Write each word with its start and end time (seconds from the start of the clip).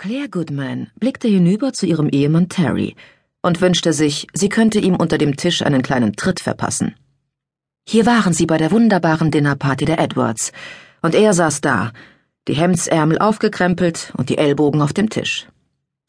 Claire 0.00 0.28
Goodman 0.28 0.92
blickte 1.00 1.26
hinüber 1.26 1.72
zu 1.72 1.84
ihrem 1.84 2.08
Ehemann 2.08 2.48
Terry 2.48 2.94
und 3.42 3.60
wünschte 3.60 3.92
sich, 3.92 4.28
sie 4.32 4.48
könnte 4.48 4.78
ihm 4.78 4.94
unter 4.94 5.18
dem 5.18 5.36
Tisch 5.36 5.60
einen 5.62 5.82
kleinen 5.82 6.14
Tritt 6.14 6.38
verpassen. 6.38 6.94
Hier 7.84 8.06
waren 8.06 8.32
sie 8.32 8.46
bei 8.46 8.58
der 8.58 8.70
wunderbaren 8.70 9.32
Dinnerparty 9.32 9.86
der 9.86 9.98
Edwards, 9.98 10.52
und 11.02 11.16
er 11.16 11.34
saß 11.34 11.62
da, 11.62 11.90
die 12.46 12.54
Hemdsärmel 12.54 13.18
aufgekrempelt 13.18 14.12
und 14.16 14.28
die 14.28 14.38
Ellbogen 14.38 14.82
auf 14.82 14.92
dem 14.92 15.10
Tisch. 15.10 15.48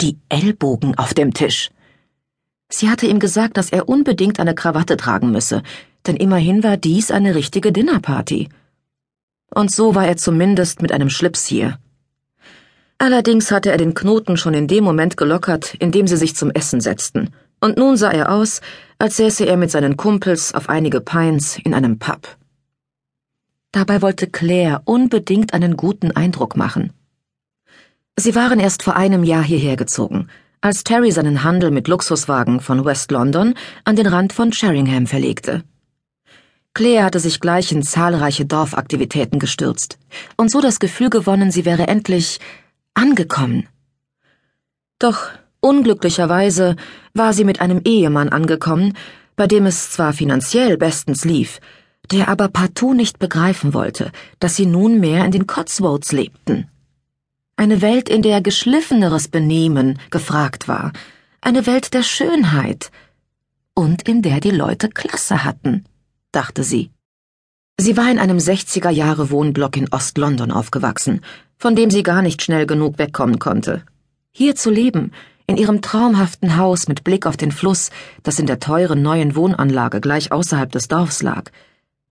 Die 0.02 0.20
Ellbogen 0.30 0.96
auf 0.96 1.16
dem 1.16 1.34
Tisch. 1.34 1.72
Sie 2.72 2.90
hatte 2.92 3.08
ihm 3.08 3.20
gesagt, 3.20 3.58
dass 3.58 3.72
er 3.72 3.90
unbedingt 3.90 4.40
eine 4.40 4.54
Krawatte 4.54 4.98
tragen 4.98 5.32
müsse, 5.32 5.64
denn 6.06 6.16
immerhin 6.16 6.62
war 6.62 6.78
dies 6.78 7.10
eine 7.10 7.34
richtige 7.34 7.72
Dinnerparty. 7.72 8.50
Und 9.50 9.72
so 9.72 9.96
war 9.96 10.06
er 10.06 10.18
zumindest 10.18 10.84
mit 10.84 10.92
einem 10.92 11.10
Schlips 11.10 11.48
hier. 11.48 11.80
Allerdings 13.02 13.50
hatte 13.50 13.72
er 13.72 13.78
den 13.78 13.94
Knoten 13.94 14.36
schon 14.36 14.54
in 14.54 14.68
dem 14.68 14.84
Moment 14.84 15.16
gelockert, 15.16 15.74
in 15.76 15.94
dem 15.94 16.06
sie 16.06 16.18
sich 16.18 16.36
zum 16.36 16.52
Essen 16.52 16.82
setzten, 16.82 17.30
und 17.62 17.78
nun 17.78 17.96
sah 17.96 18.12
er 18.12 18.30
aus, 18.30 18.60
als 18.98 19.16
säße 19.16 19.46
er 19.46 19.56
mit 19.56 19.72
seinen 19.72 19.96
Kumpels 19.96 20.54
auf 20.54 20.68
einige 20.68 21.00
Pines 21.00 21.58
in 21.64 21.74
einem 21.74 21.98
Pub. 21.98 22.38
Dabei 23.72 24.02
wollte 24.02 24.28
Claire 24.28 24.82
unbedingt 24.84 25.54
einen 25.54 25.78
guten 25.78 26.12
Eindruck 26.12 26.58
machen. 26.58 26.92
Sie 28.18 28.36
waren 28.36 28.60
erst 28.60 28.84
vor 28.84 28.98
einem 28.98 29.24
Jahr 29.24 29.44
hierher 29.44 29.78
gezogen, 29.78 30.28
als 30.60 30.84
Terry 30.84 31.12
seinen 31.12 31.46
Handel 31.46 31.72
mit 31.72 31.88
Luxuswagen 31.88 32.60
von 32.60 32.84
West 32.84 33.12
London 33.12 33.54
an 33.86 33.96
den 33.96 34.08
Rand 34.08 34.34
von 34.34 34.52
Sheringham 34.52 35.08
verlegte. 35.08 35.64
Claire 36.74 37.06
hatte 37.06 37.22
sich 37.22 37.40
gleich 37.40 37.72
in 37.72 37.82
zahlreiche 37.82 38.46
Dorfaktivitäten 38.46 39.40
gestürzt 39.40 39.98
und 40.36 40.52
so 40.52 40.60
das 40.60 40.80
Gefühl 40.80 41.10
gewonnen, 41.10 41.50
sie 41.50 41.64
wäre 41.64 41.88
endlich 41.88 42.40
angekommen. 42.94 43.68
Doch 45.00 45.30
unglücklicherweise 45.62 46.76
war 47.14 47.34
sie 47.34 47.46
mit 47.46 47.62
einem 47.62 47.82
Ehemann 47.86 48.30
angekommen, 48.30 48.94
bei 49.36 49.48
dem 49.48 49.66
es 49.66 49.92
zwar 49.92 50.14
finanziell 50.14 50.78
bestens 50.78 51.24
lief, 51.24 51.60
der 52.12 52.28
aber 52.28 52.50
partout 52.50 52.94
nicht 52.94 53.20
begreifen 53.20 53.74
wollte, 53.74 54.12
dass 54.40 54.56
sie 54.56 54.66
nunmehr 54.66 55.24
in 55.26 55.32
den 55.32 55.48
Cotswolds 55.48 56.12
lebten. 56.12 56.70
Eine 57.56 57.82
Welt, 57.82 58.10
in 58.10 58.22
der 58.22 58.42
geschliffeneres 58.42 59.28
Benehmen 59.28 60.00
gefragt 60.10 60.68
war, 60.68 60.92
eine 61.42 61.66
Welt 61.66 61.94
der 61.94 62.04
Schönheit 62.04 62.92
und 63.74 64.08
in 64.08 64.22
der 64.22 64.40
die 64.40 64.52
Leute 64.52 64.90
Klasse 64.90 65.44
hatten, 65.44 65.86
dachte 66.32 66.64
sie. 66.64 66.92
Sie 67.82 67.96
war 67.96 68.12
in 68.12 68.20
einem 68.20 68.40
60er 68.40 68.90
Jahre 68.90 69.30
Wohnblock 69.30 69.78
in 69.78 69.88
Ost-London 69.90 70.52
aufgewachsen, 70.52 71.22
von 71.56 71.78
dem 71.78 71.90
sie 71.90 72.04
gar 72.04 72.22
nicht 72.22 72.42
schnell 72.42 72.66
genug 72.66 73.00
wegkommen 73.00 73.40
konnte. 73.40 73.84
Hier 74.34 74.54
zu 74.58 74.70
leben, 74.70 75.14
in 75.48 75.56
ihrem 75.56 75.82
traumhaften 75.82 76.58
Haus 76.58 76.90
mit 76.90 77.06
Blick 77.06 77.26
auf 77.26 77.38
den 77.38 77.54
Fluss, 77.54 77.90
das 78.22 78.38
in 78.38 78.48
der 78.48 78.60
teuren 78.60 79.02
neuen 79.02 79.34
Wohnanlage 79.34 80.02
gleich 80.02 80.34
außerhalb 80.34 80.70
des 80.74 80.90
Dorfs 80.90 81.24
lag. 81.24 81.52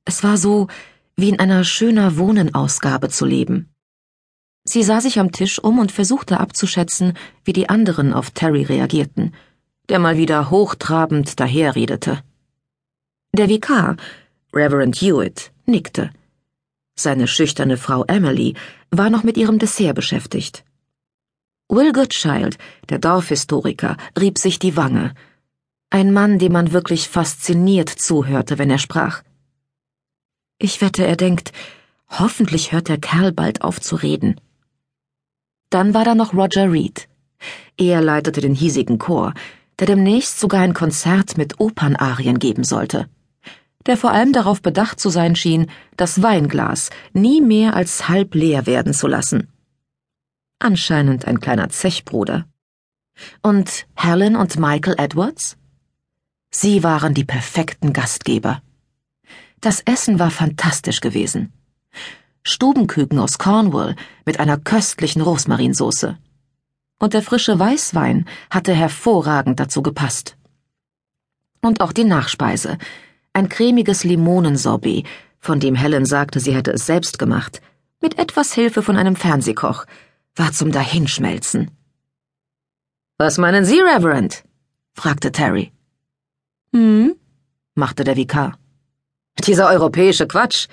Es 0.06 0.24
war 0.24 0.38
so, 0.38 0.68
wie 1.16 1.28
in 1.28 1.38
einer 1.38 1.64
schöner 1.64 2.16
Wohnenausgabe 2.16 3.10
zu 3.10 3.26
leben. 3.26 3.68
Sie 4.64 4.82
sah 4.82 5.02
sich 5.02 5.18
am 5.18 5.32
Tisch 5.32 5.58
um 5.58 5.78
und 5.80 5.92
versuchte 5.92 6.40
abzuschätzen, 6.40 7.12
wie 7.44 7.52
die 7.52 7.68
anderen 7.68 8.14
auf 8.14 8.30
Terry 8.30 8.62
reagierten, 8.62 9.34
der 9.90 9.98
mal 9.98 10.16
wieder 10.16 10.48
hochtrabend 10.48 11.38
daherredete. 11.38 12.22
Der 13.34 13.50
Vikar, 13.50 13.96
Reverend 14.54 14.96
Hewitt, 14.96 15.52
nickte. 15.68 16.10
Seine 16.96 17.28
schüchterne 17.28 17.76
Frau 17.76 18.04
Emily 18.06 18.54
war 18.90 19.10
noch 19.10 19.22
mit 19.22 19.36
ihrem 19.36 19.58
Dessert 19.60 19.94
beschäftigt. 19.94 20.64
Will 21.68 21.92
Goodchild, 21.92 22.58
der 22.88 22.98
Dorfhistoriker, 22.98 23.96
rieb 24.18 24.38
sich 24.38 24.58
die 24.58 24.76
Wange. 24.76 25.14
Ein 25.90 26.12
Mann, 26.12 26.38
dem 26.38 26.52
man 26.52 26.72
wirklich 26.72 27.08
fasziniert 27.08 27.88
zuhörte, 27.88 28.58
wenn 28.58 28.70
er 28.70 28.78
sprach. 28.78 29.22
Ich 30.58 30.80
wette, 30.80 31.06
er 31.06 31.16
denkt, 31.16 31.52
hoffentlich 32.08 32.72
hört 32.72 32.88
der 32.88 32.98
Kerl 32.98 33.32
bald 33.32 33.62
auf 33.62 33.80
zu 33.80 33.94
reden. 33.94 34.40
Dann 35.70 35.94
war 35.94 36.04
da 36.04 36.14
noch 36.14 36.34
Roger 36.34 36.72
Reed. 36.72 37.08
Er 37.76 38.00
leitete 38.00 38.40
den 38.40 38.54
hiesigen 38.54 38.98
Chor, 38.98 39.34
der 39.78 39.86
demnächst 39.86 40.40
sogar 40.40 40.62
ein 40.62 40.74
Konzert 40.74 41.36
mit 41.36 41.60
Opernarien 41.60 42.40
geben 42.40 42.64
sollte 42.64 43.08
der 43.86 43.96
vor 43.96 44.10
allem 44.12 44.32
darauf 44.32 44.62
bedacht 44.62 45.00
zu 45.00 45.08
sein 45.08 45.36
schien, 45.36 45.70
das 45.96 46.22
Weinglas 46.22 46.90
nie 47.12 47.40
mehr 47.40 47.74
als 47.74 48.08
halb 48.08 48.34
leer 48.34 48.66
werden 48.66 48.92
zu 48.92 49.06
lassen. 49.06 49.48
Anscheinend 50.58 51.26
ein 51.26 51.40
kleiner 51.40 51.68
Zechbruder. 51.68 52.46
Und 53.42 53.86
Helen 53.94 54.36
und 54.36 54.58
Michael 54.58 54.96
Edwards? 54.98 55.56
Sie 56.50 56.82
waren 56.82 57.14
die 57.14 57.24
perfekten 57.24 57.92
Gastgeber. 57.92 58.62
Das 59.60 59.80
Essen 59.80 60.18
war 60.18 60.30
fantastisch 60.30 61.00
gewesen. 61.00 61.52
Stubenküken 62.42 63.18
aus 63.18 63.38
Cornwall 63.38 63.96
mit 64.24 64.40
einer 64.40 64.56
köstlichen 64.56 65.20
Rosmarinsoße. 65.20 66.18
Und 66.98 67.14
der 67.14 67.22
frische 67.22 67.58
Weißwein 67.58 68.24
hatte 68.50 68.72
hervorragend 68.72 69.60
dazu 69.60 69.82
gepasst. 69.82 70.36
Und 71.60 71.80
auch 71.80 71.92
die 71.92 72.04
Nachspeise, 72.04 72.78
ein 73.38 73.48
cremiges 73.48 74.04
Limonensorbet, 74.04 75.06
von 75.38 75.60
dem 75.60 75.74
Helen 75.74 76.04
sagte, 76.04 76.40
sie 76.40 76.54
hätte 76.54 76.72
es 76.72 76.84
selbst 76.84 77.18
gemacht, 77.18 77.62
mit 78.00 78.18
etwas 78.18 78.52
Hilfe 78.52 78.82
von 78.82 78.96
einem 78.96 79.16
Fernsehkoch, 79.16 79.86
war 80.34 80.52
zum 80.52 80.72
Dahinschmelzen. 80.72 81.70
Was 83.16 83.38
meinen 83.38 83.64
Sie, 83.64 83.80
Reverend? 83.80 84.44
fragte 84.92 85.32
Terry. 85.32 85.72
Hm? 86.72 87.14
machte 87.74 88.04
der 88.04 88.16
Vikar. 88.16 88.58
Dieser 89.46 89.68
europäische 89.68 90.26
Quatsch. 90.26 90.66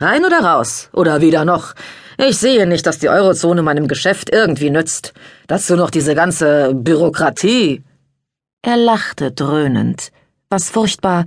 Rein 0.00 0.24
oder 0.24 0.40
raus? 0.40 0.88
Oder 0.92 1.20
wieder 1.20 1.44
noch? 1.44 1.74
Ich 2.16 2.38
sehe 2.38 2.66
nicht, 2.66 2.86
dass 2.86 3.00
die 3.00 3.08
Eurozone 3.08 3.62
meinem 3.62 3.88
Geschäft 3.88 4.30
irgendwie 4.30 4.70
nützt. 4.70 5.14
Dazu 5.48 5.74
noch 5.74 5.90
diese 5.90 6.14
ganze 6.14 6.74
Bürokratie. 6.74 7.82
Er 8.62 8.76
lachte 8.76 9.32
dröhnend, 9.32 10.12
was 10.48 10.70
furchtbar 10.70 11.24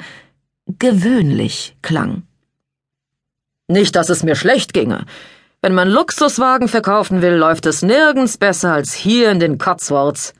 gewöhnlich 0.79 1.78
klang. 1.81 2.23
Nicht, 3.67 3.95
dass 3.95 4.09
es 4.09 4.23
mir 4.23 4.35
schlecht 4.35 4.73
ginge. 4.73 5.05
Wenn 5.61 5.73
man 5.73 5.89
Luxuswagen 5.89 6.67
verkaufen 6.67 7.22
will, 7.22 7.33
läuft 7.33 7.66
es 7.66 7.81
nirgends 7.81 8.38
besser 8.38 8.73
als 8.73 8.94
hier 8.94 9.31
in 9.31 9.39
den 9.39 9.57
Cotswolds. 9.57 10.33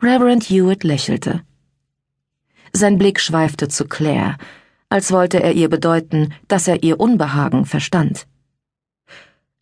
Reverend 0.00 0.44
Hewitt 0.44 0.84
lächelte. 0.84 1.42
Sein 2.72 2.98
Blick 2.98 3.20
schweifte 3.20 3.68
zu 3.68 3.86
Claire, 3.86 4.36
als 4.88 5.10
wollte 5.10 5.42
er 5.42 5.52
ihr 5.52 5.68
bedeuten, 5.68 6.32
dass 6.46 6.68
er 6.68 6.82
ihr 6.82 7.00
Unbehagen 7.00 7.66
verstand. 7.66 8.26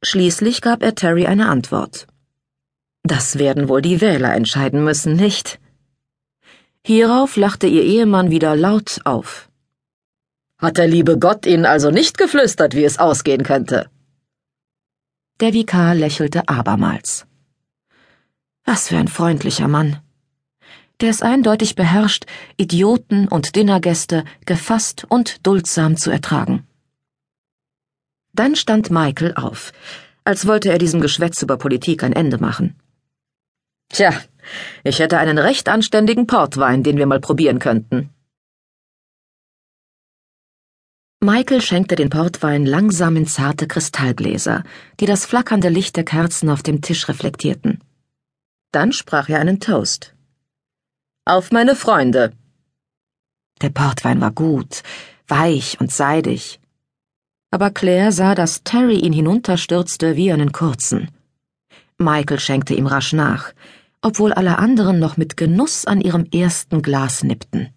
Schließlich 0.02 0.60
gab 0.60 0.82
er 0.82 0.94
Terry 0.94 1.26
eine 1.26 1.48
Antwort. 1.48 2.06
Das 3.02 3.38
werden 3.38 3.68
wohl 3.68 3.82
die 3.82 4.00
Wähler 4.00 4.34
entscheiden 4.34 4.84
müssen, 4.84 5.14
nicht? 5.14 5.58
Hierauf 6.88 7.34
lachte 7.34 7.66
ihr 7.66 7.82
Ehemann 7.82 8.30
wieder 8.30 8.54
laut 8.54 9.00
auf. 9.02 9.48
Hat 10.56 10.76
der 10.76 10.86
liebe 10.86 11.18
Gott 11.18 11.44
Ihnen 11.44 11.66
also 11.66 11.90
nicht 11.90 12.16
geflüstert, 12.16 12.76
wie 12.76 12.84
es 12.84 13.00
ausgehen 13.00 13.42
könnte? 13.42 13.90
Der 15.40 15.52
Vikar 15.52 15.96
lächelte 15.96 16.48
abermals. 16.48 17.26
Was 18.64 18.86
für 18.86 18.98
ein 18.98 19.08
freundlicher 19.08 19.66
Mann. 19.66 19.98
Der 21.00 21.10
es 21.10 21.22
eindeutig 21.22 21.74
beherrscht, 21.74 22.26
Idioten 22.56 23.26
und 23.26 23.56
Dinnergäste 23.56 24.22
gefasst 24.44 25.06
und 25.08 25.44
duldsam 25.44 25.96
zu 25.96 26.12
ertragen. 26.12 26.68
Dann 28.32 28.54
stand 28.54 28.92
Michael 28.92 29.34
auf, 29.34 29.72
als 30.22 30.46
wollte 30.46 30.70
er 30.70 30.78
diesem 30.78 31.00
Geschwätz 31.00 31.42
über 31.42 31.56
Politik 31.56 32.04
ein 32.04 32.12
Ende 32.12 32.38
machen. 32.38 32.76
Tja, 33.88 34.12
ich 34.84 34.98
hätte 34.98 35.18
einen 35.18 35.38
recht 35.38 35.68
anständigen 35.68 36.26
Portwein, 36.26 36.82
den 36.82 36.96
wir 36.96 37.06
mal 37.06 37.20
probieren 37.20 37.58
könnten. 37.58 38.10
Michael 41.20 41.62
schenkte 41.62 41.96
den 41.96 42.10
Portwein 42.10 42.66
langsam 42.66 43.16
in 43.16 43.26
zarte 43.26 43.66
Kristallgläser, 43.66 44.62
die 45.00 45.06
das 45.06 45.26
flackernde 45.26 45.70
Licht 45.70 45.96
der 45.96 46.04
Kerzen 46.04 46.50
auf 46.50 46.62
dem 46.62 46.82
Tisch 46.82 47.08
reflektierten. 47.08 47.80
Dann 48.70 48.92
sprach 48.92 49.28
er 49.28 49.40
einen 49.40 49.58
Toast. 49.58 50.14
Auf 51.24 51.50
meine 51.50 51.74
Freunde. 51.74 52.32
Der 53.62 53.70
Portwein 53.70 54.20
war 54.20 54.30
gut, 54.30 54.82
weich 55.26 55.80
und 55.80 55.90
seidig. 55.90 56.60
Aber 57.50 57.70
Claire 57.70 58.12
sah, 58.12 58.34
dass 58.34 58.62
Terry 58.62 58.98
ihn 58.98 59.12
hinunterstürzte 59.12 60.14
wie 60.16 60.30
einen 60.30 60.52
kurzen. 60.52 61.10
Michael 61.98 62.38
schenkte 62.38 62.74
ihm 62.74 62.86
rasch 62.86 63.14
nach, 63.14 63.54
obwohl 64.06 64.32
alle 64.32 64.58
anderen 64.58 65.00
noch 65.00 65.16
mit 65.16 65.36
Genuss 65.36 65.84
an 65.84 66.00
ihrem 66.00 66.26
ersten 66.26 66.80
Glas 66.80 67.24
nippten. 67.24 67.74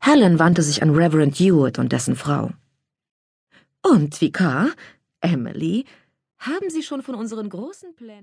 Helen 0.00 0.38
wandte 0.38 0.62
sich 0.62 0.82
an 0.82 0.94
Reverend 0.94 1.38
Hewitt 1.38 1.78
und 1.78 1.92
dessen 1.92 2.16
Frau. 2.16 2.50
Und, 3.82 4.18
Vikar, 4.22 4.70
Emily, 5.20 5.84
haben 6.38 6.70
Sie 6.70 6.82
schon 6.82 7.02
von 7.02 7.16
unseren 7.16 7.50
großen 7.50 7.94
Plänen 7.94 8.18